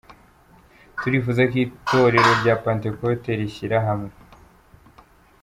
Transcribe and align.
Turifuza 0.99 1.41
ko 1.51 1.55
itorero 1.65 2.31
rya 2.41 2.55
Pantekote 2.63 3.29
rishyira 3.39 3.77
hamwe. 3.87 4.13